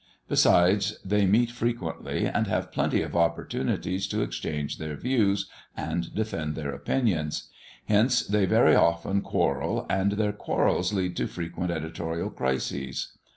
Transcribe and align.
Besides, 0.27 0.97
they 1.05 1.27
meet 1.27 1.51
frequently, 1.51 2.25
and 2.25 2.47
have 2.47 2.71
plenty 2.71 3.03
of 3.03 3.15
opportunities 3.15 4.07
to 4.07 4.23
exchange 4.23 4.79
their 4.79 4.95
views 4.95 5.47
and 5.77 6.11
defend 6.15 6.55
their 6.55 6.71
opinions. 6.73 7.51
Hence 7.85 8.25
they 8.25 8.45
very 8.47 8.73
often 8.75 9.21
quarrel, 9.21 9.85
and 9.91 10.13
their 10.13 10.33
quarrels 10.33 10.91
lead 10.91 11.15
to 11.17 11.27
frequent 11.27 11.69
editorial 11.69 12.31
crises. 12.31 13.15